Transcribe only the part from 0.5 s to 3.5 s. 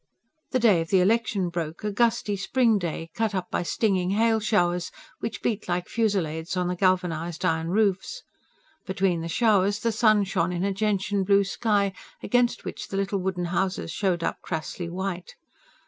day of the election broke, a gusty spring day cut